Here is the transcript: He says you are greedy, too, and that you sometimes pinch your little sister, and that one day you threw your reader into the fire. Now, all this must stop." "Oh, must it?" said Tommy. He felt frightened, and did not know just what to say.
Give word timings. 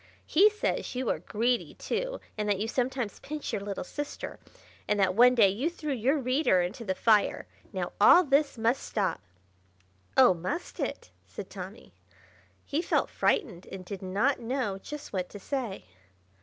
He 0.25 0.49
says 0.49 0.95
you 0.95 1.11
are 1.11 1.19
greedy, 1.19 1.75
too, 1.75 2.19
and 2.35 2.49
that 2.49 2.57
you 2.57 2.67
sometimes 2.67 3.19
pinch 3.19 3.53
your 3.53 3.61
little 3.61 3.83
sister, 3.83 4.39
and 4.87 4.99
that 4.99 5.13
one 5.13 5.35
day 5.35 5.49
you 5.49 5.69
threw 5.69 5.93
your 5.93 6.17
reader 6.17 6.59
into 6.59 6.83
the 6.83 6.95
fire. 6.95 7.45
Now, 7.71 7.91
all 8.01 8.23
this 8.23 8.57
must 8.57 8.81
stop." 8.81 9.21
"Oh, 10.17 10.33
must 10.33 10.79
it?" 10.79 11.11
said 11.27 11.51
Tommy. 11.51 11.93
He 12.65 12.81
felt 12.81 13.11
frightened, 13.11 13.67
and 13.71 13.85
did 13.85 14.01
not 14.01 14.39
know 14.39 14.79
just 14.79 15.13
what 15.13 15.29
to 15.29 15.39
say. 15.39 15.85